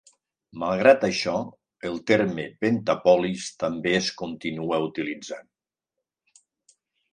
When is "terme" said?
2.13-2.47